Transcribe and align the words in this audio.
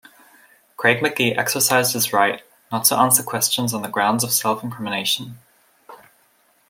Craig 0.77 0.97
McGee 1.03 1.37
exercised 1.37 1.93
his 1.93 2.11
right 2.11 2.41
not 2.71 2.85
to 2.85 2.97
answer 2.97 3.21
questions 3.21 3.71
on 3.71 3.83
the 3.83 3.87
grounds 3.87 4.23
of 4.23 4.31
self-incrimination. 4.31 5.37